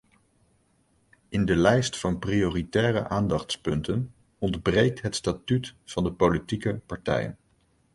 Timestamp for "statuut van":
5.15-6.03